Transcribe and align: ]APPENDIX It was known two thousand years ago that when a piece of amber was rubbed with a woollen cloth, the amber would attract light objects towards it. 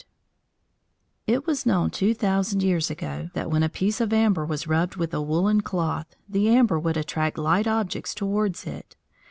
]APPENDIX 1.27 1.37
It 1.37 1.45
was 1.47 1.65
known 1.67 1.91
two 1.91 2.15
thousand 2.15 2.63
years 2.63 2.89
ago 2.89 3.29
that 3.35 3.51
when 3.51 3.61
a 3.61 3.69
piece 3.69 4.01
of 4.01 4.11
amber 4.11 4.43
was 4.43 4.65
rubbed 4.65 4.95
with 4.95 5.13
a 5.13 5.21
woollen 5.21 5.61
cloth, 5.61 6.15
the 6.27 6.49
amber 6.49 6.79
would 6.79 6.97
attract 6.97 7.37
light 7.37 7.67
objects 7.67 8.15
towards 8.15 8.65
it. 8.65 8.95